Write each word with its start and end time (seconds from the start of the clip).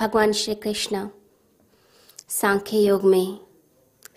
भगवान 0.00 0.32
श्री 0.32 0.54
कृष्ण, 0.54 1.08
सांख्य 2.28 2.78
योग 2.78 3.04
में, 3.04 3.38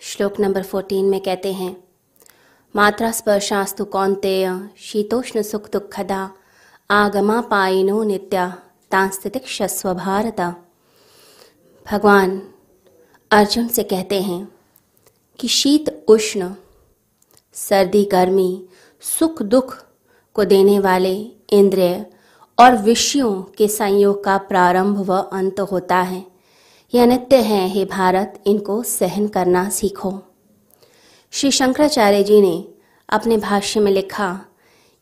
श्लोक 0.00 0.40
नंबर 0.40 0.62
फोर्टीन 0.62 1.04
में 1.04 1.20
कहते 1.20 1.52
हैं 1.52 1.84
मात्रा 2.76 3.10
स्पर्शास्तु 3.10 3.84
कौंतेय 3.84 4.70
शीतोष्ण 4.78 5.42
सुख 5.42 5.70
दुखदा, 5.70 6.30
आगमा 6.90 7.40
पाइनो 7.40 8.02
नित्या 8.02 8.62
तांस्तितिक्षस्व 8.90 9.94
भारत। 9.94 10.40
भगवान 11.90 12.54
अर्जुन 13.30 13.68
से 13.68 13.82
कहते 13.82 14.22
हैं 14.22 14.52
कि 15.38 15.48
शीत 15.48 16.04
उष्ण, 16.08 16.54
सर्दी 17.52 18.04
गर्मी, 18.04 18.68
सुख 19.00 19.42
दुख 19.42 19.76
को 20.34 20.44
देने 20.44 20.78
वाले 20.78 21.14
इंद्रिय 21.50 22.06
और 22.60 22.76
विषयों 22.76 23.42
के 23.42 23.68
संयोग 23.68 24.24
का 24.24 24.38
प्रारंभ 24.38 24.98
व 24.98 25.16
अंत 25.16 25.60
होता 25.60 25.96
है। 25.96 26.26
यह 26.94 27.06
नित्य 27.06 27.36
है, 27.36 27.68
हे 27.68 27.84
भारत, 27.84 28.42
इनको 28.46 28.82
सहन 28.82 29.28
करना 29.28 29.68
सीखो। 29.68 30.22
श्री 31.30 31.50
शंकराचार्य 31.50 32.22
जी 32.22 32.40
ने 32.40 32.68
अपने 33.08 33.36
भाष्य 33.36 33.80
में 33.80 33.92
लिखा 33.92 34.44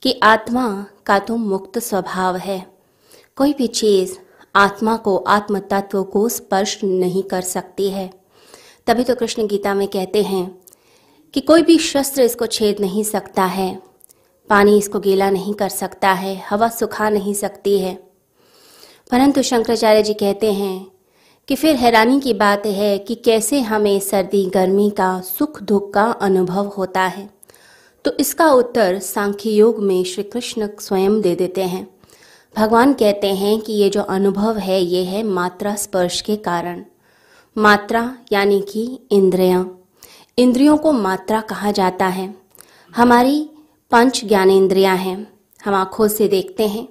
कि 0.02 0.20
आत्मा 0.22 0.86
का 1.06 1.18
तो 1.18 1.36
मुक्त 1.36 1.78
स्वभाव 1.78 2.36
है। 2.36 2.66
कोई 3.36 3.52
भी 3.52 3.66
चीज़ 3.66 4.18
आत्मा 4.56 4.96
को 4.96 5.16
आत्म 5.16 5.58
तत्व 5.58 6.02
को 6.02 6.28
स्पर्श 6.28 6.84
नहीं 6.84 7.22
कर 7.22 7.40
सकती 7.40 7.90
है। 7.90 8.10
तभी 8.86 9.04
तो 9.04 9.14
कृष्ण 9.14 9.46
गीता 9.46 9.74
में 9.74 9.88
कहते 9.88 10.22
हैं 10.22 10.58
कि 11.34 11.40
कोई 11.40 11.62
भी 11.62 11.78
शस्त्र 11.78 12.22
इसको 12.22 12.46
छेद 12.46 12.76
नहीं 12.80 13.04
सकता 13.04 13.44
है। 13.44 13.87
पानी 14.48 14.78
इसको 14.78 15.00
गीला 15.00 15.30
नहीं 15.30 15.54
कर 15.54 15.68
सकता 15.68 16.12
है, 16.12 16.42
हवा 16.50 16.68
सुखा 16.68 17.10
नहीं 17.10 17.34
सकती 17.34 17.78
है। 17.78 17.94
परंतु 19.10 19.42
शंकराचार्य 19.42 20.02
जी 20.02 20.14
कहते 20.14 20.52
हैं 20.52 20.86
कि 21.48 21.54
फिर 21.54 21.76
हैरानी 21.76 22.20
की 22.20 22.34
बात 22.34 22.66
है 22.66 22.98
कि 22.98 23.14
कैसे 23.14 23.60
हमें 23.60 24.00
सर्दी, 24.00 24.44
गर्मी 24.44 24.90
का, 24.90 25.20
सुख 25.20 25.62
दुख 25.62 25.94
का 25.94 26.04
अनुभव 26.04 26.66
होता 26.66 27.00
है। 27.00 27.30
तो 28.04 28.12
इसका 28.20 28.52
उत्तर 28.52 28.98
सांख्य 28.98 29.50
योग 29.50 29.82
में 29.82 30.04
श्री 30.04 30.22
कृष्ण 30.22 30.68
स्वयं 30.80 31.20
दे 31.20 31.34
देते 31.34 31.62
हैं। 31.62 31.94
भगवान 32.56 32.92
कहते 32.92 33.26
हैं 33.26 33.60
कि 33.60 33.72
ये 33.72 33.88
जो 33.88 34.02
अनुभव 34.02 34.58
है, 34.58 34.80
ये 34.82 35.04
है 35.04 35.22
मात्रा 35.22 35.74
स्पर्श 35.74 36.20
के 36.20 36.36
कारण। 36.36 36.84
मात्रा 37.58 38.18
यानी 38.32 38.60
कि 38.60 38.98
इंद्रियाँ। 39.10 39.80
इंद्रियों 40.38 40.76
को 40.76 40.92
मात्रा 40.92 41.40
कहा 41.40 41.70
जाता 41.70 42.06
है। 42.06 42.34
हमारी 42.96 43.50
पंच 43.90 44.24
ज्ञानेन्द्रियाँ 44.24 44.96
हैं। 44.96 45.32
हम 45.64 45.74
आँखों 45.74 46.08
से 46.08 46.28
देखते 46.28 46.68
हैं। 46.68 46.88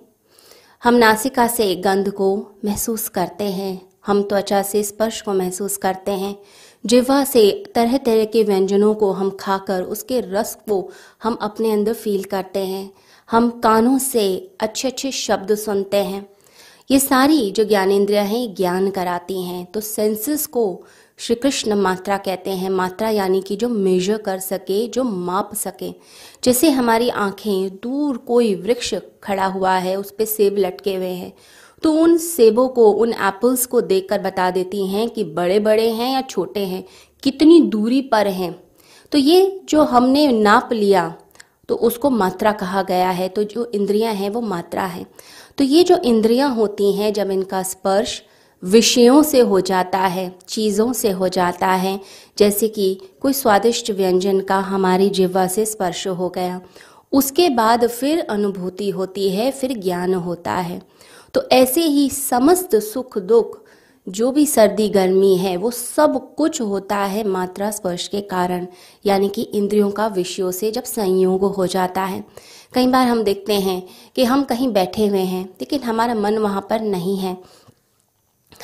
हम 0.84 0.94
नासिका 0.94 1.48
से 1.48 1.76
गंध 1.76 2.10
को 2.10 2.52
महसूस 2.66 3.10
करते 3.10 3.44
हैं। 3.44 3.90
हम 4.06 4.24
त्वचा 4.24 4.62
से 4.62 4.84
स्पर्श 4.84 5.22
को 5.22 5.34
महसूस 5.34 5.78
करते 5.78 6.12
हैं। 6.12 6.36
जिवा 6.86 7.24
से 7.24 7.64
तरह 7.76 7.98
तरह 7.98 8.26
के 8.26 8.44
व्यंजनों 8.44 8.96
को 8.96 9.12
हम 9.12 9.30
खाकर, 9.30 9.84
उसके 9.84 10.22
रस 10.22 10.56
को 10.56 10.92
हम 11.24 11.34
अपने 11.42 11.72
अंदर 11.72 11.94
फील 11.94 12.24
करते 12.24 12.60
हैं। 12.60 12.94
हम 13.32 13.50
कानों 13.50 13.98
से 13.98 14.56
अच्छे 14.60 14.88
अच्छे 14.88 15.12
शब्द 15.12 15.56
सुनते 15.56 15.98
हैं। 15.98 16.30
ये 16.92 17.00
सारी 17.00 17.52
जो 17.52 17.64
ज्ञानेन्द्रियाँ 17.64 18.26
हैं 18.26 18.56
ज्ञान 18.56 18.90
कराती 18.90 19.42
हैं। 19.42 19.66
तो 19.66 19.80
सेंसेस 19.80 20.46
को 20.46 20.84
श्री 21.18 21.36
कृष्ण 21.36 21.76
मात्रा 21.76 22.18
कहते 22.18 22.52
हैं। 22.52 22.70
मात्रा 22.70 23.10
यानी 23.10 23.42
कि 23.42 23.56
जो 23.56 23.70
मेजर 23.70 24.18
कर 24.18 24.40
सके, 24.40 24.88
जो 24.88 25.04
माप 25.04 25.56
सके। 25.56 25.94
जैसे 26.44 26.70
हमारी 26.70 27.10
आँखें, 27.10 27.70
दूर 27.70 28.18
कोई 28.18 28.56
वृक्ष 28.56 28.96
खड़ा 29.24 29.46
हुआ 29.46 29.72
है, 29.72 29.96
उस 29.96 30.12
पर 30.12 30.26
सेब 30.26 30.56
लटके 30.58 30.96
हुए 30.96 31.08
हैं। 31.08 31.34
तो 31.84 31.94
उन 31.94 32.18
सेबों 32.18 32.68
को, 32.68 32.92
उन 32.92 33.14
एप्पल्स 33.14 33.66
को 33.66 33.82
देखकर 33.82 34.22
बता 34.22 34.52
देती 34.52 34.88
हैं 34.88 35.10
कि 35.10 35.24
बड़े 35.24 35.60
बड़े 35.60 35.90
हैं 35.90 36.14
या 36.14 36.22
छोटे 36.22 36.60
हैं, 36.60 36.86
कितनी 37.24 37.62
दूरी 37.62 38.02
पर 38.02 38.28
हैं। 38.28 38.64
तो 39.12 39.18
ये 39.18 39.62
जो 39.70 39.84
हमने 39.84 40.32
नाप 40.32 40.70
लिया 40.74 41.16
तो 41.68 41.76
उसको 41.76 42.10
मात्रा 42.10 42.52
कहा 42.52 42.82
गया 42.82 43.10
है। 43.10 43.30
तो 43.30 43.44
जो 43.44 43.72
इंद्रियाँ 43.76 44.14
हैं, 44.14 44.30
वो 44.30 44.42
मात्रा 44.42 44.84
है। 44.84 45.06
तो 45.58 45.64
ये 45.64 45.84
जो 45.84 45.98
इंद्रियाँ 45.98 46.56
होती 46.56 46.94
हैं, 46.94 47.14
जब 47.14 47.32
इनका 47.32 47.64
स्पर्श 47.64 48.24
विषयों 48.64 49.24
से 49.24 49.40
हो 49.40 49.60
जाता 49.60 50.00
है, 50.00 50.36
चीज़ों 50.48 50.94
से 50.94 51.12
हो 51.12 51.28
जाता 51.28 51.68
है, 51.68 52.00
जैसे 52.38 52.68
कि 52.68 53.02
कोई 53.22 53.34
स्वादिष्ट 53.34 53.92
व्यंजन 53.92 54.40
का 54.40 54.60
हमारी 54.60 55.10
जिह्वा 55.10 55.48
से 55.48 55.66
स्पर्श 55.66 56.08
हो 56.08 56.30
गया, 56.30 56.62
उसके 57.12 57.50
बाद 57.50 57.88
फिर 57.88 58.20
अनुभूति 58.20 58.90
होती 58.90 59.30
है, 59.30 59.52
फिर 59.52 59.74
ज्ञान 59.74 60.14
होता 60.14 60.52
है। 60.52 60.82
तो 61.34 61.44
ऐसे 61.52 61.82
ही 61.82 62.10
समस्त 62.10 62.76
सुख 62.76 63.18
दुख 63.18 63.67
जो 64.10 64.32
भी 64.32 64.46
सर्दी, 64.46 64.90
गर्मी 64.90 65.38
है, 65.38 65.58
वो 65.58 65.72
सब 65.72 66.36
कुछ 66.36 66.62
होता 66.62 66.98
है 66.98 67.28
मात्रा 67.28 67.72
स्पर्श 67.72 68.08
के 68.08 68.22
कारण, 68.22 68.68
यानी 69.06 69.30
कि 69.30 69.42
इंद्रियों 69.42 69.92
का 69.92 70.08
विषयों 70.08 70.52
से 70.52 70.72
जब 70.72 70.84
संयोग 70.84 71.44
हो 71.44 71.68
जाता 71.68 72.02
है। 72.02 72.24
कई 72.74 72.88
बार 72.88 73.08
हम 73.08 73.24
देखते 73.24 73.54
हैं 73.54 73.84
कि 74.16 74.24
हम 74.24 74.44
कहीं 74.44 74.74
बैठे 74.74 75.08
हुए 75.08 75.20
हैं, 75.20 75.46
लेकिन 75.46 75.84
हमारा 75.84 76.16
मन 76.16 76.38
वहाँ 76.38 76.68
पर 76.70 76.82
नहीं 76.82 77.18
है। 77.18 77.38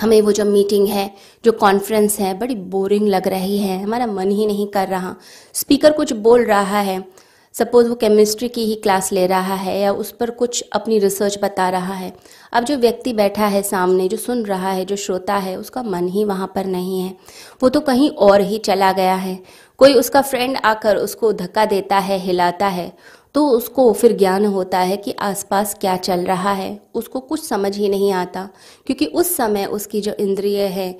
हमें 0.01 0.21
वो 0.21 0.31
जो 0.31 0.45
मीटिंग 0.45 0.87
है, 0.87 1.13
जो 1.45 1.51
कॉन्फ्रेंस 1.51 2.19
है, 2.19 2.39
बड़ी 2.39 2.55
बोरिंग 2.55 3.07
लग 3.07 3.27
रही 3.27 3.57
है। 3.57 3.83
हमारा 3.83 4.07
मन 4.07 4.31
ही 4.31 4.45
नहीं 4.45 4.67
कर 4.67 4.87
रहा। 4.87 5.15
स्पीकर 5.53 5.91
कुछ 5.91 6.13
बोल 6.13 6.45
रहा 6.45 6.79
है 6.79 7.22
सपोज़ 7.53 7.87
वो 7.87 7.95
केमिस्ट्री 7.95 8.47
की 8.49 8.63
ही 8.65 8.75
क्लास 8.75 9.11
ले 9.11 9.25
रहा 9.27 9.55
है 9.55 9.79
या 9.79 9.91
उस 9.93 10.11
पर 10.11 10.29
कुछ 10.31 10.63
अपनी 10.73 10.97
रिसर्च 10.99 11.37
बता 11.43 11.69
रहा 11.69 11.93
है। 11.93 12.11
अब 12.53 12.63
जो 12.63 12.77
व्यक्ति 12.77 13.13
बैठा 13.13 13.47
है 13.47 13.61
सामने, 13.61 14.07
जो 14.07 14.17
सुन 14.17 14.43
रहा 14.45 14.71
है, 14.71 14.85
जो 14.85 14.95
श्रोता 14.95 15.35
है, 15.35 15.55
उसका 15.55 15.83
मन 15.83 16.07
ही 16.07 16.23
वहाँ 16.25 16.51
पर 16.55 16.65
नहीं 16.65 16.99
है। 17.01 17.15
वो 17.63 17.69
तो 17.69 17.79
कहीं 17.79 18.09
और 18.09 18.41
ही 18.41 18.57
चला 18.59 18.91
गया 18.91 19.15
है। 19.15 19.37
कोई 19.79 19.93
उसका 19.93 20.21
फ्रेंड 20.21 20.57
आकर 20.57 20.97
उसको 20.97 21.33
धक्का 21.33 21.65
देता 21.65 21.97
है, 21.97 22.19
हिलाता 22.19 22.67
है 22.67 22.91
तो 23.35 23.45
उसको 23.47 23.91
फिर 23.93 24.15
ज्ञान 24.17 24.45
होता 24.45 24.79
है 24.79 24.95
कि 24.97 25.11
आसपास 25.19 25.73
क्या 25.81 25.95
चल 25.97 26.19
रहा 26.19 26.51
है। 26.53 26.79
उसको 26.93 27.19
कुछ 27.19 27.43
समझ 27.43 27.75
ही 27.77 27.87
नहीं 27.89 28.11
आता, 28.13 28.47
क्योंकि 28.87 29.05
उस 29.05 29.35
समय 29.37 29.65
उसकी 29.67 30.01
जो 30.01 30.13
इंद्रिय 30.13 30.61
है 30.63 30.95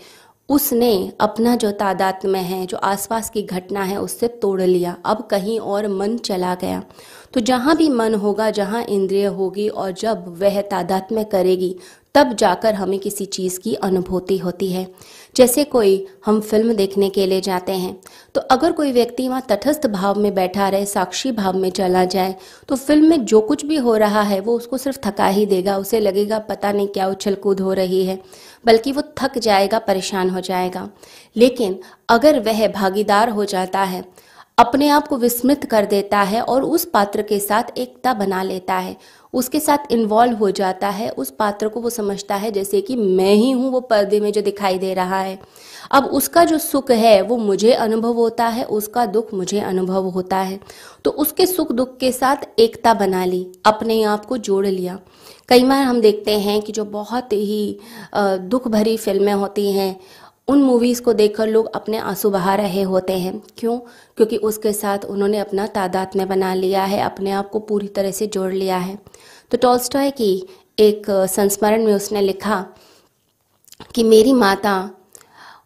उसने 0.54 1.12
अपना 1.22 1.56
जो 1.56 1.72
तादात्म्य 1.72 2.40
है, 2.40 2.66
जो 2.66 2.78
आसपास 2.78 3.30
की 3.30 3.42
घटना 3.42 3.84
है, 3.84 3.98
उससे 3.98 4.28
तोड़ 4.28 4.62
लिया। 4.62 4.98
अब 5.06 5.28
कहीं 5.32 5.60
और 5.60 5.88
मन 5.88 6.18
चला 6.18 6.56
गया। 6.56 6.84
तो 7.34 7.40
जहाँ 7.40 7.76
भी 7.78 7.90
मन 7.90 8.14
होगा, 8.14 8.50
जहाँ 8.50 8.84
इंद्रिय 8.84 9.26
होगी 9.26 9.68
और 9.68 9.92
जब 9.92 10.42
वह 10.42 10.62
तादात्म्य 10.62 11.24
करेगी 11.24 11.76
तब 12.16 12.34
जाकर 12.36 12.74
हमें 12.74 12.98
किसी 13.00 13.26
चीज़ 13.28 13.60
की 13.60 13.74
अनुभूति 13.76 14.38
होती 14.38 14.72
है। 14.72 14.88
जैसे 15.36 15.64
कोई 15.66 16.06
हम 16.26 16.40
फ़िल्म 16.42 16.74
देखने 16.76 17.10
के 17.10 17.26
लिए 17.26 17.42
जाते 17.42 17.72
हैं 17.74 17.96
तो 18.36 18.42
अगर 18.52 18.72
कोई 18.72 18.92
व्यक्ति 18.92 19.28
वहाँ 19.28 19.42
तटस्थ 19.50 19.88
भाव 19.88 20.20
में 20.20 20.34
बैठा 20.36 20.68
रहे, 20.70 20.86
साक्षी 20.86 21.32
भाव 21.32 21.58
में 21.58 21.70
चला 21.72 22.04
जाए 22.06 22.36
तो 22.70 22.76
फ़िल्म 22.76 23.10
में 23.10 23.26
जो 23.26 23.40
कुछ 23.42 23.66
भी 23.66 23.78
हो 23.78 23.96
रहा 23.98 24.22
है, 24.22 24.40
वो 24.40 24.56
उसको 24.58 24.78
सिर्फ़ 24.78 25.00
थका 25.06 25.28
ही 25.28 25.46
देगा, 25.46 25.78
उसे 25.78 26.00
लगेगा 26.00 26.40
पता 26.42 26.72
नहीं 26.72 26.88
क्या 26.88 27.08
उछल 27.08 27.36
कूद 27.36 27.60
हो 27.60 27.74
रही 27.74 28.06
है, 28.06 28.20
बल्कि 28.66 28.92
वो 28.92 29.02
थक 29.18 29.38
जाएगा, 29.38 29.80
परेशान 29.80 30.30
हो 30.30 30.40
जाएगा। 30.42 30.90
लेकिन 31.36 31.80
अगर 32.10 32.40
वह 32.42 32.68
भागीदार 32.70 33.30
हो 33.30 33.46
जाता 33.46 33.84
है 33.84 34.04
अपने 34.58 34.88
आप 34.88 35.08
को 35.08 35.18
विस्मृत 35.18 35.64
कर 35.66 35.86
देता 35.86 36.22
है 36.22 36.42
और 36.42 36.64
उस 36.64 36.86
पात्र 36.86 37.22
के 37.22 37.40
साथ 37.40 37.78
एकता 37.78 38.14
बना 38.14 38.42
लेता 38.44 38.74
है। 38.74 38.96
उसके 39.34 39.60
साथ 39.60 39.92
इन्वॉल्व 39.92 40.36
हो 40.38 40.50
जाता 40.52 40.90
है। 40.90 41.10
उस 41.10 41.32
पात्र 41.32 41.68
को 41.68 41.82
वो 41.82 41.90
समझता 41.90 42.36
है, 42.36 42.52
जैसे 42.52 42.82
कि 42.82 42.96
मैं 42.96 43.34
ही 43.34 43.52
हूँ 43.52 43.72
वो 43.72 43.80
पर्दे 43.80 44.20
में 44.20 44.32
जो 44.32 44.42
दिखाई 44.42 44.78
दे 44.78 44.94
रहा 44.94 45.20
है। 45.20 45.40
अब 45.92 46.06
उसका 46.06 46.44
जो 46.46 46.58
सुख 46.58 46.92
है, 46.92 47.22
वो 47.22 47.38
मुझे 47.38 47.74
अनुभव 47.74 48.14
होता 48.14 48.48
है, 48.48 48.64
उसका 48.64 49.06
दुख 49.06 49.34
मुझे 49.34 49.60
अनुभव 49.60 50.10
होता 50.10 50.38
है। 50.38 50.60
तो 51.06 51.12
उसके 51.12 51.46
सुख 51.46 51.72
दुख 51.72 51.98
के 51.98 52.12
साथ 52.12 52.60
एकता 52.60 52.94
बना 52.94 53.26
ली, 53.26 53.46
अपने 53.66 54.02
आप 54.04 54.26
को 54.26 54.38
जोड़ 54.38 54.66
लिया। 54.68 55.00
कई 55.50 55.64
बार 55.64 55.84
हम 55.84 56.00
देखते 56.02 56.40
हैं 56.40 56.62
कि 56.62 56.72
जो 56.72 56.86
बहुत 56.86 57.34
ही 57.34 57.80
दुख 58.14 58.68
भरी 58.68 58.98
फ़िल्में 58.98 59.34
होती 59.34 59.72
हैं 59.72 60.00
उन 60.48 60.64
मूवीज़ 60.64 61.02
को 61.02 61.14
देखकर 61.14 61.48
लोग 61.48 61.76
अपने 61.76 61.98
आँसू 61.98 62.30
बहा 62.30 62.56
रहे 62.56 62.82
होते 62.82 63.14
हैं। 63.14 63.42
क्यों? 63.58 63.80
क्योंकि 64.18 64.38
उसके 64.38 64.74
साथ 64.74 65.00
उन्होंने 65.00 65.38
अपना 65.38 65.68
तादाद 65.68 66.10
में 66.16 66.28
बना 66.28 66.54
लिया 66.54 66.84
है, 66.84 67.00
अपने 67.00 67.32
आप 67.32 67.50
को 67.50 67.60
पूरी 67.60 67.88
तरह 67.88 68.12
से 68.12 68.28
जोड़ 68.28 68.54
लिया 68.54 68.78
है। 68.78 69.00
तो 69.52 69.58
टॉल्स्टॉय 69.58 70.12
की 70.12 70.48
एक 70.80 71.06
संस्मरण 71.10 71.86
में 71.86 71.94
उसने 71.94 72.22
लिखा 72.22 72.66
कि 73.96 74.04
मेरी 74.04 74.34
माता, 74.34 74.92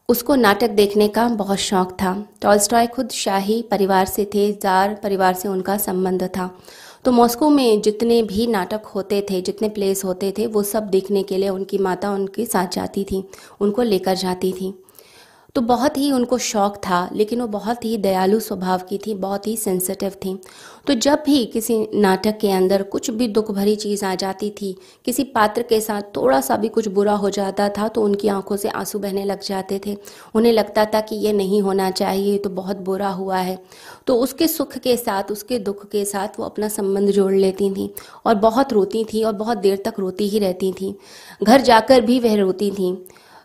उसको 0.09 0.35
नाटक 0.35 0.69
देखने 0.69 1.07
का 1.07 1.27
बहुत 1.27 1.57
शौक 1.57 1.91
था। 1.91 2.25
टॉल्स्टॉय 2.41 2.87
खुद 2.87 3.09
शाही 3.09 3.61
परिवार 3.61 4.05
से 4.05 4.25
थे, 4.25 4.51
जार 4.53 4.99
परिवार 5.03 5.33
से 5.33 5.47
उनका 5.47 5.77
संबंध 5.77 6.23
था। 6.23 6.57
तो 7.07 7.11
मॉस्को 7.11 7.49
में 7.49 7.81
जितने 7.81 8.23
भी 8.23 8.47
नाटक 8.47 8.85
होते 8.85 9.25
थे, 9.29 9.41
जितने 9.41 9.69
प्लेस 9.69 10.05
होते 10.05 10.33
थे, 10.37 10.47
वो 10.47 10.63
सब 10.63 10.83
देखने 10.83 11.23
के 11.23 11.37
लिए 11.37 11.49
उनकी 11.49 11.77
माता 11.77 12.11
उनके 12.11 12.45
साथ 12.45 12.67
जाती 12.67 13.03
थी, 13.03 13.23
उनको 13.61 13.81
लेकर 13.81 14.15
जाती 14.15 14.51
थी। 14.53 14.83
तो 15.55 15.61
बहुत 15.61 15.97
ही 15.97 16.11
उनको 16.11 16.37
शौक 16.37 16.75
था, 16.77 17.09
लेकिन 17.13 17.41
वो 17.41 17.47
बहुत 17.47 17.85
ही 17.85 17.97
दयालु 17.97 18.39
स्वभाव 18.39 18.81
की 18.89 18.97
थी, 18.97 19.13
बहुत 19.13 19.47
ही 19.47 19.55
सेंसिटिव 19.57 20.15
थी। 20.25 20.37
तो 20.87 20.93
जब 20.93 21.23
भी 21.25 21.45
किसी 21.45 21.77
नाटक 21.95 22.37
के 22.37 22.51
अंदर 22.51 22.83
कुछ 22.83 23.09
भी 23.11 23.27
दुख 23.27 23.51
भरी 23.51 23.75
चीज़ 23.75 24.05
आ 24.05 24.13
जाती 24.15 24.49
थी, 24.51 24.75
किसी 25.05 25.23
पात्र 25.23 25.61
के 25.61 25.79
साथ 25.81 26.01
थोड़ा 26.15 26.39
सा 26.41 26.57
भी 26.57 26.67
कुछ 26.67 26.87
बुरा 26.87 27.13
हो 27.13 27.29
जाता 27.29 27.69
था 27.69 27.87
तो 27.87 28.01
उनकी 28.01 28.27
आँखों 28.27 28.55
से 28.55 28.69
आँसू 28.69 28.99
बहने 28.99 29.23
लग 29.25 29.41
जाते 29.41 29.79
थे। 29.85 29.97
उन्हें 30.35 30.53
लगता 30.53 30.85
था 30.85 31.01
कि 31.01 31.15
ये 31.15 31.33
नहीं 31.33 31.61
होना 31.61 31.89
चाहिए 31.91 32.37
तो 32.37 32.49
बहुत 32.49 32.77
बुरा 32.77 33.09
हुआ 33.09 33.37
है। 33.37 33.59
तो 34.07 34.15
उसके 34.15 34.47
सुख 34.47 34.77
के 34.77 34.97
साथ, 34.97 35.31
उसके 35.31 35.59
दुख 35.59 35.85
के 35.89 36.05
साथ 36.05 36.39
वो 36.39 36.45
अपना 36.45 36.67
संबंध 36.69 37.11
जोड़ 37.11 37.33
लेती 37.33 37.69
थी 37.69 37.93
और 38.25 38.35
बहुत 38.37 38.73
रोती 38.73 39.03
थी 39.03 39.23
और 39.23 39.33
बहुत 39.33 39.57
देर 39.57 39.81
तक 39.85 39.99
रोती 39.99 40.27
ही 40.29 40.39
रहती 40.39 40.73
थी। 40.73 40.95
घर 41.43 41.61
जाकर 41.61 42.01
भी 42.01 42.19
वह 42.19 42.35
रोती 42.35 42.71
थी। 42.71 42.97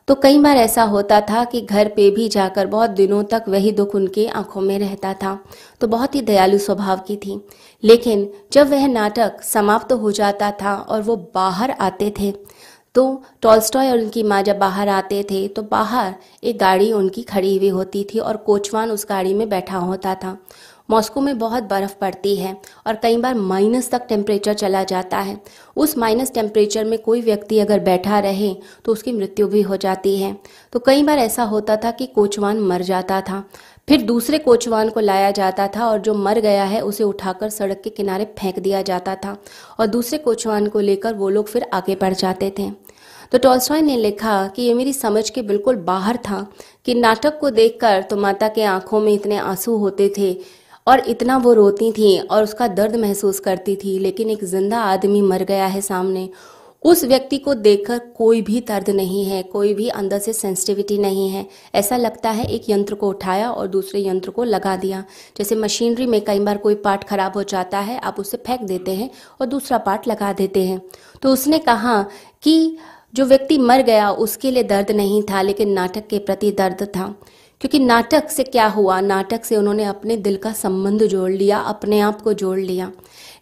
तो 0.09 0.15
कई 0.15 0.39
बार 0.39 0.57
ऐसा 0.57 0.83
होता 0.85 1.21
था 1.21 1.45
कि 1.45 1.61
घर 1.61 1.89
पे 1.89 2.11
भी 2.11 2.29
जाकर 2.29 2.67
बहुत 2.67 2.91
दिनों 2.91 3.23
तक 3.25 3.45
वही 3.49 3.73
दुख 3.73 3.95
उनके 3.95 4.27
आँखों 4.29 4.61
में 4.61 4.79
रहता 4.79 5.13
था 5.15 5.39
तो 5.81 5.89
बहुत 5.89 6.15
ही 6.15 6.21
दयालु 6.23 6.59
स्वभाव 6.59 7.01
की 7.07 7.17
थी। 7.17 7.41
लेकिन 7.83 8.29
जब 8.53 8.71
वह 8.71 8.87
नाटक 8.87 9.43
समाप्त 9.43 9.93
हो 9.93 10.13
जाता 10.13 10.51
था 10.63 10.75
और 10.75 11.03
वो 11.03 11.17
बाहर 11.35 11.71
आते 11.71 12.13
थे 12.21 12.33
तो 12.95 13.23
टॉलस्टॉय 13.43 13.91
और 13.91 13.99
उनकी 13.99 14.23
माँ 14.23 14.43
जब 14.43 14.59
बाहर 14.59 14.89
आते 14.89 15.23
थे 15.23 15.47
तो 15.49 15.63
बाहर 15.63 16.15
एक 16.45 16.59
गाड़ी 16.59 16.91
उनकी 16.93 17.23
खड़ी 17.23 17.57
हुई 17.57 17.69
होती 17.69 18.05
थी 18.05 18.19
और 18.19 18.37
कोचवान 18.37 18.91
उस 18.91 19.07
गाड़ी 19.09 19.35
में 19.35 19.49
बैठा 19.49 19.79
होता 19.79 20.15
था। 20.15 20.37
मॉस्को 20.89 21.21
में 21.21 21.39
बहुत 21.39 21.63
बर्फ़ 21.63 21.95
पड़ती 22.01 22.35
है 22.37 22.57
और 22.87 22.95
कई 22.95 23.17
बार 23.17 23.35
माइनस 23.35 23.91
तक 23.91 24.07
टेम्परेचर 24.09 24.55
चला 24.55 24.83
जाता 24.85 25.19
है। 25.19 25.41
उस 25.77 25.97
माइनस 25.99 26.33
टेम्परेचर 26.33 26.85
में 26.85 26.99
कोई 26.99 27.21
व्यक्ति 27.21 27.59
अगर 27.59 27.81
बैठा 27.81 28.19
रहे 28.19 28.55
तो 28.85 28.93
उसकी 28.93 29.13
मृत्यु 29.13 29.49
भी 29.49 29.63
हो 29.63 29.77
जाती 29.77 30.17
है। 30.19 30.37
तो 30.73 30.79
कई 30.79 31.03
बार 31.03 31.19
ऐसा 31.19 31.43
होता 31.45 31.77
था 31.77 31.91
कि 31.91 32.07
कोचवान 32.07 32.61
मर 32.61 32.83
जाता 32.83 33.21
था। 33.21 33.45
फिर 33.89 34.03
दूसरे 34.03 34.39
कोचवान 34.39 34.89
को 34.91 35.01
लाया 35.01 35.31
जाता 35.31 35.67
था 35.69 35.87
और 35.87 35.99
जो 35.99 36.15
मर 36.15 36.39
गया 36.41 36.65
है, 36.65 36.81
उसे 36.81 37.05
उठाकर 37.05 37.49
सड़क 37.49 37.81
के 37.85 37.91
किनारे 37.91 38.25
फेंक 38.39 38.59
दिया 38.59 38.83
जाता 38.83 39.15
था 39.15 39.37
और 39.81 39.87
दूसरे 39.87 40.19
कोचवान 40.19 40.67
को 40.67 40.81
लेकर 40.81 41.15
वो 41.15 41.29
लोग 41.29 41.49
फिर 41.49 41.67
आगे 41.73 41.95
बढ़ 41.95 42.15
जाते 42.15 42.53
थे। 42.59 42.71
तो 43.33 43.39
टॉल्स्टॉय 43.39 43.81
ने 43.81 43.97
लिखा 43.97 44.47
कि 44.47 44.63
ये 44.63 44.75
मेरी 44.75 44.93
समझ 44.93 45.29
के 45.31 45.43
बिल्कुल 45.43 45.77
बाहर 45.77 46.17
था 46.17 46.47
कि 46.85 46.95
नाटक 46.95 47.39
को 47.39 47.51
देखकर 47.51 48.03
तो 48.03 48.17
माता 48.17 48.49
के 48.49 48.63
आँखों 48.63 49.01
में 49.01 49.13
इतने 49.13 49.37
आँसू 49.37 49.77
होते 49.77 50.13
थे 50.19 50.33
और 50.87 51.01
इतना 51.01 51.37
वो 51.37 51.53
रोती 51.53 51.93
थी 51.93 52.19
और 52.21 52.43
उसका 52.43 52.69
दर्द 52.69 52.97
महसूस 52.97 53.41
करती 53.41 53.77
थी, 53.77 53.99
लेकिन 53.99 54.31
एक 54.31 54.45
ज़िंदा 54.45 54.81
आदमी 54.81 55.21
मर 55.23 55.43
गया 55.45 55.67
है 55.67 55.81
सामने। 55.81 56.29
उस 56.83 57.05
व्यक्ति 57.05 57.39
को 57.39 57.53
देखकर 57.55 57.99
कोई 58.17 58.41
भी 58.43 58.61
दर्द 58.61 58.89
नहीं 58.91 59.25
है, 59.25 59.43
कोई 59.43 59.75
भी 59.75 59.89
अंदर 59.89 60.19
से 60.19 60.33
सेंसिटिविटी 60.33 60.97
नहीं 60.99 61.29
है। 61.29 61.47
ऐसा 61.75 61.97
लगता 61.97 62.31
है 62.31 62.47
एक 62.47 62.69
यंत्र 62.71 62.95
को 62.95 63.09
उठाया 63.09 63.51
और 63.51 63.67
दूसरे 63.67 64.01
यंत्र 64.01 64.31
को 64.31 64.45
लगा 64.45 64.75
दिया। 64.77 65.05
जैसे 65.39 65.57
मशीनरी 65.57 66.07
में 66.07 66.21
कई 66.21 66.41
बार 66.41 66.59
कोई 66.59 66.75
पार्ट 66.77 67.05
खराब 67.05 67.33
हो 67.33 67.43
जाता 67.43 67.79
है, 67.79 67.99
आप 67.99 68.19
उसे 68.19 68.37
फेंक 68.37 68.63
देते 68.63 68.95
हैं 68.95 69.11
और 69.41 69.47
दूसरा 69.47 69.79
पार्ट 69.79 70.09
लगा 70.09 70.33
देते 70.33 70.65
हैं। 70.65 70.81
तो 71.23 71.33
उसने 71.33 71.59
कहा 71.59 72.03
कि 72.43 72.77
जो 73.15 73.25
व्यक्ति 73.25 73.59
मर 73.59 73.83
गया, 73.83 74.11
उसके 74.11 74.51
लिए 74.51 74.63
दर्द 74.65 74.91
नहीं 74.91 75.23
था, 75.23 75.43
लेकिन 75.43 75.73
नाटक 75.73 76.07
के 76.07 76.19
प्रति 76.19 76.51
दर्द 76.53 76.83
था। 76.87 77.15
क्योंकि 77.63 77.79
नाटक 77.79 78.31
से 78.31 78.45
क्या 78.45 78.67
हुआ? 78.67 79.01
नाटक 79.01 79.45
से 79.45 79.57
उन्होंने 79.57 79.85
अपने 79.85 80.17
दिल 80.17 80.37
का 80.37 80.53
संबंध 80.53 81.03
जोड़ 81.03 81.31
लिया, 81.31 81.59
अपने 81.59 82.01
आप 82.01 82.21
को 82.21 82.33
जोड़ 82.33 82.59
लिया। 82.59 82.93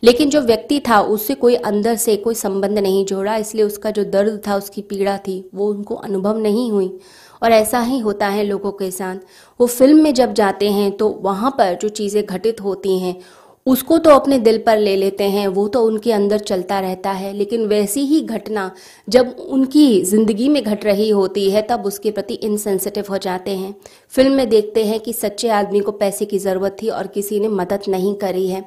लेकिन 0.05 0.31
जो 0.31 0.41
व्यक्ति 0.41 0.81
था, 0.89 1.01
उससे 1.01 1.35
कोई 1.35 1.55
अंदर 1.55 1.97
से 1.97 2.17
कोई 2.17 2.35
संबंध 2.35 2.79
नहीं 2.79 3.05
जोड़ा, 3.05 3.37
इसलिए 3.37 3.65
उसका 3.65 3.91
जो 3.91 4.05
दर्द 4.05 4.43
था, 4.49 4.57
उसकी 4.57 4.83
पीड़ा 4.83 5.17
थी, 5.19 5.51
वो 5.55 5.69
उनको 5.69 5.95
अनुभव 5.95 6.39
नहीं 6.39 6.71
हुई। 6.73 6.99
और 7.43 7.53
ऐसा 7.53 7.81
ही 7.81 7.99
होता 7.99 8.29
है 8.29 8.45
लोगों 8.45 8.73
के 8.73 8.91
साथ। 8.91 9.17
वो 9.61 9.67
फ़िल्म 9.67 10.03
में 10.03 10.15
जब 10.15 10.33
जाते 10.33 10.71
हैं 10.71 10.91
तो 10.93 11.09
वहाँ 11.09 11.51
पर 11.51 11.79
जो 11.83 11.89
चीज़ें 11.89 12.27
घटित 12.27 12.61
होती 12.61 12.99
हैं 12.99 13.17
उसको 13.67 13.99
तो 13.99 14.11
अपने 14.11 14.39
दिल 14.39 14.59
पर 14.59 14.79
ले 14.79 14.97
लेते 14.97 15.25
हैं, 15.25 15.47
वो 15.49 15.67
तो 15.69 15.83
उनके 15.83 16.12
अंदर 16.12 16.39
चलता 16.39 16.79
रहता 16.81 17.11
है। 17.11 17.33
लेकिन 17.33 17.67
वैसी 17.67 18.01
ही 18.01 18.21
घटना, 18.21 18.71
जब 19.09 19.37
उनकी 19.49 20.03
ज़िंदगी 20.03 20.49
में 20.49 20.62
घट 20.62 20.85
रही 20.85 21.09
होती 21.11 21.51
है, 21.51 21.62
तब 21.62 21.87
उसके 21.87 22.11
प्रति 22.11 22.35
इनसेंसिटिव 22.35 23.05
हो 23.11 23.19
जाते 23.19 23.51
हैं। 23.51 23.75
फ़िल्म 24.09 24.33
में 24.33 24.49
देखते 24.49 24.85
हैं 24.85 25.01
कि 25.01 25.12
सच्चे 25.12 25.49
आदमी 25.49 25.81
को 25.81 25.93
पैसे 25.93 26.25
की 26.25 26.39
ज़रूरत 26.39 26.77
थी 26.83 26.89
और 26.89 27.07
किसी 27.07 27.41
ने 27.41 27.49
मदद 27.49 27.83
नहीं 27.89 28.15
करी 28.15 28.47
है। 28.49 28.65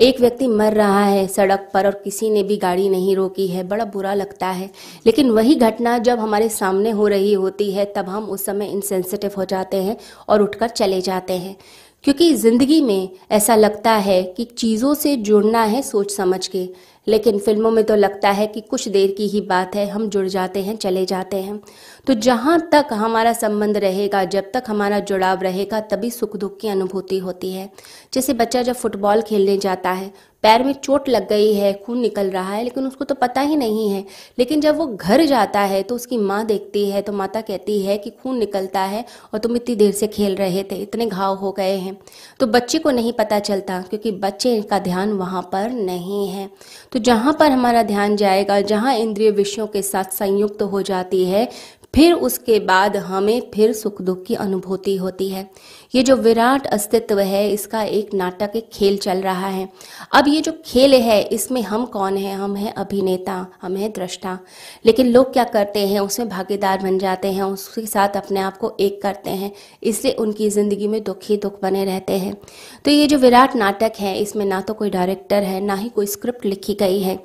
एक 0.00 0.20
व्यक्ति 0.20 0.46
मर 0.46 0.72
रहा 0.72 1.04
है 1.04 1.26
सड़क 1.26 1.70
पर 1.74 1.86
और 1.86 2.00
किसी 2.04 2.30
ने 2.30 2.42
भी 2.42 2.56
गाड़ी 2.56 2.88
नहीं 2.88 3.16
रोकी 3.16 3.46
है, 3.46 3.64
बड़ा 3.64 3.84
बुरा 3.84 4.14
लगता 4.14 4.46
है। 4.46 4.70
लेकिन 5.06 5.30
वही 5.30 5.54
घटना 5.54 5.98
जब 5.98 6.18
हमारे 6.18 6.48
सामने 6.48 6.90
हो 6.90 7.06
रही 7.06 7.32
होती 7.32 7.70
है, 7.72 7.92
तब 7.96 8.08
हम 8.08 8.24
उस 8.24 8.44
समय 8.44 8.66
इनसेंसिटिव 8.66 9.30
हो 9.36 9.44
जाते 9.44 9.76
हैं 9.76 9.96
और 10.28 10.42
उठकर 10.42 10.68
चले 10.68 11.00
जाते 11.00 11.32
हैं। 11.32 11.56
क्योंकि 12.04 12.32
ज़िंदगी 12.34 12.80
में 12.82 13.08
ऐसा 13.30 13.54
लगता 13.56 13.92
है 13.92 14.22
कि 14.22 14.44
चीज़ों 14.44 14.94
से 14.94 15.16
जुड़ना 15.16 15.62
है 15.62 15.82
सोच 15.82 16.16
समझ 16.16 16.46
के। 16.46 16.68
लेकिन 17.06 17.38
फ़िल्मों 17.38 17.70
में 17.70 17.82
तो 17.84 17.94
लगता 17.94 18.30
है 18.30 18.46
कि 18.46 18.60
कुछ 18.60 18.88
देर 18.88 19.14
की 19.18 19.26
ही 19.28 19.40
बात 19.40 19.74
है, 19.74 19.86
हम 19.88 20.08
जुड़ 20.08 20.26
जाते 20.26 20.62
हैं, 20.62 20.76
चले 20.76 21.04
जाते 21.06 21.36
हैं। 21.36 21.60
तो 22.06 22.14
जहाँ 22.14 22.58
तक 22.72 22.88
हमारा 22.92 23.32
संबंध 23.32 23.76
रहेगा, 23.76 24.24
जब 24.24 24.50
तक 24.54 24.64
हमारा 24.68 24.98
जुड़ाव 25.00 25.42
रहेगा, 25.42 25.80
तभी 25.80 26.10
सुख 26.10 26.36
दुख 26.36 26.58
की 26.60 26.68
अनुभूति 26.68 27.18
होती 27.18 27.52
है। 27.52 27.70
जैसे 28.14 28.34
बच्चा 28.34 28.62
जब 28.62 28.74
फुटबॉल 28.74 29.22
खेलने 29.22 29.58
जाता 29.58 29.90
है 29.90 30.12
पैर 30.44 30.62
में 30.64 30.72
चोट 30.74 31.08
लग 31.08 31.28
गई 31.28 31.52
है, 31.54 31.72
खून 31.74 31.98
निकल 31.98 32.30
रहा 32.30 32.52
है, 32.52 32.62
लेकिन 32.64 32.86
उसको 32.86 33.04
तो 33.04 33.14
पता 33.14 33.40
ही 33.40 33.56
नहीं 33.56 33.88
है। 33.90 34.04
लेकिन 34.38 34.60
जब 34.60 34.76
वो 34.76 34.86
घर 34.86 35.24
जाता 35.24 35.60
है 35.62 35.82
तो 35.82 35.94
उसकी 35.94 36.16
माँ 36.18 36.44
देखती 36.46 36.88
है 36.90 37.02
तो 37.02 37.12
माता 37.12 37.40
कहती 37.40 37.80
है 37.82 37.96
कि 37.98 38.10
खून 38.12 38.38
निकलता 38.38 38.80
है 38.82 39.04
और 39.32 39.38
तुम 39.38 39.56
इतनी 39.56 39.74
देर 39.76 39.92
से 39.92 40.06
खेल 40.08 40.34
रहे 40.36 40.62
थे, 40.62 40.76
इतने 40.76 41.06
घाव 41.06 41.36
हो 41.36 41.52
गए 41.52 41.76
हैं। 41.76 41.96
तो 42.40 42.46
बच्चे 42.48 42.78
को 42.78 42.90
नहीं 42.90 43.12
पता 43.12 43.38
चलता, 43.40 43.80
क्योंकि 43.80 44.10
बच्चे 44.12 44.60
का 44.62 44.78
ध्यान 44.80 45.12
वहाँ 45.14 45.42
पर 45.52 45.70
नहीं 45.70 46.26
है। 46.28 46.48
तो 46.92 46.98
जहाँ 47.00 47.36
पर 47.40 47.50
हमारा 47.50 47.82
ध्यान 47.84 48.16
जाएगा, 48.16 48.60
जहाँ 48.62 48.94
इंद्रिय 48.94 49.30
विषयों 49.32 49.66
के 49.66 49.82
साथ 49.82 50.12
संयुक्त 50.12 50.58
तो 50.58 50.66
हो 50.66 50.82
जाती 50.82 51.24
है 51.24 51.48
फिर 51.94 52.12
उसके 52.12 52.58
बाद 52.60 52.96
हमें 52.96 53.50
फिर 53.54 53.72
सुख 53.72 54.00
दुख 54.02 54.24
की 54.24 54.34
अनुभूति 54.34 54.96
होती 54.96 55.28
है। 55.28 55.50
ये 55.94 56.02
जो 56.02 56.16
विराट 56.16 56.66
अस्तित्व 56.66 57.18
है, 57.18 57.50
इसका 57.50 57.82
एक 57.82 58.14
नाटक, 58.14 58.52
एक 58.56 58.68
खेल 58.72 58.96
चल 58.96 59.18
रहा 59.18 59.48
है। 59.48 59.68
अब 60.12 60.28
ये 60.28 60.40
जो 60.40 60.52
खेल 60.66 60.94
है, 60.94 61.20
इसमें 61.22 61.60
हम 61.62 61.84
कौन 61.86 62.16
है? 62.16 62.34
हम 62.34 62.56
हैं 62.56 62.72
अभिनेता, 62.74 63.46
हम 63.62 63.76
हैं 63.76 63.92
दृष्टा। 63.92 64.38
लेकिन 64.86 65.06
लोग 65.06 65.32
क्या 65.32 65.44
करते 65.44 65.86
हैं? 65.86 66.00
उसमें 66.00 66.28
भागीदार 66.28 66.82
बन 66.82 66.98
जाते 66.98 67.32
हैं, 67.32 67.42
उसके 67.42 67.86
साथ 67.86 68.16
अपने 68.16 68.40
आप 68.40 68.56
को 68.56 68.76
एक 68.80 69.00
करते 69.02 69.30
हैं। 69.30 69.52
इसलिए 69.82 70.12
उनकी 70.14 70.50
ज़िंदगी 70.50 70.88
में 70.88 71.02
दुख 71.04 71.18
ही 71.22 71.36
दुख 71.36 71.60
बने 71.62 71.84
रहते 71.84 72.12
हैं। 72.12 72.36
तो 72.84 72.90
ये 72.90 73.06
जो 73.06 73.18
विराट 73.18 73.56
नाटक 73.56 73.92
है, 74.00 74.18
इसमें 74.18 74.44
ना 74.46 74.60
तो 74.60 74.74
कोई 74.74 74.90
डायरेक्टर 74.90 75.42
है, 75.42 75.60
ना 75.60 75.74
ही 75.74 75.88
कोई 75.88 76.06
स्क्रिप्ट 76.06 76.46
लिखी 76.46 76.74
गई 76.74 77.00
है। 77.00 77.18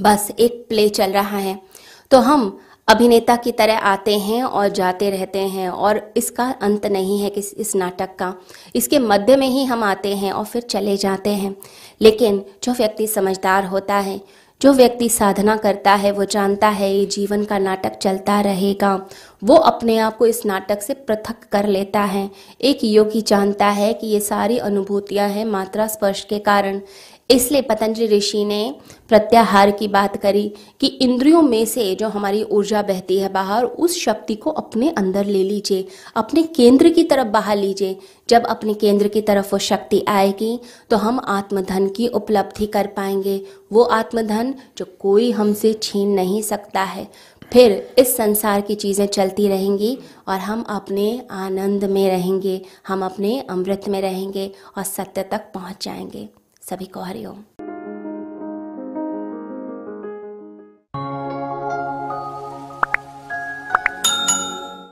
बस 0.00 0.30
एक 0.38 0.64
प्ले 0.68 0.88
चल 0.88 1.10
रहा 1.10 1.38
है। 1.38 1.60
तो 2.10 2.18
हम 2.18 2.58
अभिनेता 2.88 3.36
की 3.36 3.52
तरह 3.52 3.78
आते 3.78 4.18
हैं 4.18 4.42
और 4.42 4.68
जाते 4.68 5.10
रहते 5.10 5.38
हैं 5.38 5.68
और 5.68 6.12
इसका 6.16 6.54
अंत 6.62 6.86
नहीं 6.86 7.20
है 7.20 7.30
कि 7.30 7.40
इस 7.40 7.76
नाटक 7.76 8.16
का। 8.18 8.34
इसके 8.74 8.98
मध्य 8.98 9.36
में 9.36 9.46
ही 9.46 9.64
हम 9.64 9.84
आते 9.84 10.16
हैं 10.16 10.32
और 10.32 10.44
फिर 10.44 10.62
चले 10.62 10.96
जाते 10.96 11.30
हैं। 11.30 11.56
लेकिन 12.00 12.44
जो 12.62 12.72
व्यक्ति 12.72 13.06
समझदार 13.06 13.64
होता 13.64 13.94
है, 13.94 14.20
जो 14.60 14.72
व्यक्ति 14.72 15.08
साधना 15.08 15.56
करता 15.56 15.94
है, 15.94 16.10
वो 16.10 16.24
जानता 16.24 16.68
है 16.68 16.94
ये 16.94 17.06
जीवन 17.06 17.44
का 17.44 17.58
नाटक 17.58 17.98
चलता 17.98 18.40
रहेगा। 18.40 19.06
वो 19.44 19.54
अपने 19.54 19.98
आप 19.98 20.16
को 20.16 20.26
इस 20.26 20.46
नाटक 20.46 20.82
से 20.82 20.94
पृथक 20.94 21.36
कर 21.52 21.66
लेता 21.66 22.00
है। 22.00 22.30
एक 22.60 22.78
योगी 22.84 23.22
जानता 23.22 23.66
है 23.66 23.92
कि 23.94 24.06
ये 24.06 24.20
सारी 24.20 24.58
अनुभूतियाँ 24.58 25.28
हैं 25.28 25.44
मात्रा 25.44 25.86
स्पर्श 25.86 26.24
के 26.24 26.38
कारण। 26.38 26.80
इसलिए 27.30 27.62
पतंजलि 27.62 28.06
ऋषि 28.08 28.44
ने 28.44 28.74
प्रत्याहार 29.08 29.70
की 29.70 29.88
बात 29.88 30.16
करी 30.16 30.48
कि 30.80 30.86
इंद्रियों 30.86 31.40
में 31.42 31.64
से 31.66 31.94
जो 31.94 32.08
हमारी 32.08 32.42
ऊर्जा 32.44 32.82
बहती 32.82 33.18
है 33.18 33.28
बाहर, 33.32 33.64
उस 33.64 33.98
शक्ति 34.00 34.34
को 34.34 34.50
अपने 34.52 34.90
अंदर 34.90 35.24
ले 35.24 35.42
लीजिए, 35.42 35.86
अपने 36.16 36.42
केंद्र 36.42 36.90
की 36.90 37.04
तरफ़ 37.04 37.28
बाहर 37.28 37.56
लीजिए। 37.56 37.98
जब 38.28 38.46
अपने 38.46 38.74
केंद्र 38.74 39.08
की 39.08 39.20
तरफ़ 39.22 39.52
वो 39.52 39.58
शक्ति 39.60 40.04
आएगी 40.08 40.58
तो 40.90 40.96
हम 40.96 41.20
आत्मधन 41.28 41.88
की 41.88 42.08
उपलब्धि 42.10 42.66
कर 42.66 42.86
पाएँगे। 42.86 43.40
वो 43.72 43.82
आत्मधन 43.82 44.54
जो 44.78 44.86
कोई 45.00 45.30
हमसे 45.30 45.72
छीन 45.82 46.08
नहीं 46.10 46.42
सकता 46.42 46.82
है। 46.84 47.06
फिर 47.52 47.94
इस 47.98 48.16
संसार 48.16 48.60
की 48.60 48.74
चीज़ें 48.76 49.06
चलती 49.08 49.48
रहेंगी 49.48 49.96
और 50.28 50.38
हम 50.38 50.64
अपने 50.70 51.22
आनंद 51.32 51.84
में 51.84 52.08
रहेंगे, 52.08 52.60
हम 52.88 53.04
अपने 53.04 53.38
अमृत 53.40 53.88
में 53.88 54.00
रहेंगे 54.00 54.50
और 54.78 54.82
सत्य 54.84 55.22
तक 55.22 55.50
पहुँच 55.54 55.84
जाएँगे। 55.84 56.28
सभी 56.70 56.86
को 56.86 57.00
हरिओम। 57.00 57.55